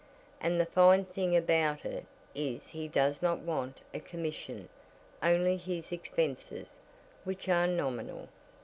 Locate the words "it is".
1.85-2.69